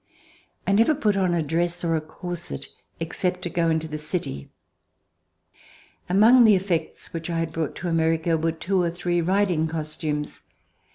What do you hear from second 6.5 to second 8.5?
effects which I had brought to America